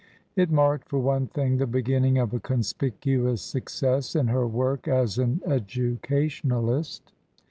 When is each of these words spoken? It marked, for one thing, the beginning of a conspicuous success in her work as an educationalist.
It 0.35 0.49
marked, 0.49 0.89
for 0.89 0.97
one 0.97 1.27
thing, 1.27 1.57
the 1.57 1.67
beginning 1.67 2.17
of 2.17 2.33
a 2.33 2.39
conspicuous 2.39 3.43
success 3.43 4.15
in 4.15 4.29
her 4.29 4.47
work 4.47 4.87
as 4.87 5.19
an 5.19 5.41
educationalist. 5.45 7.13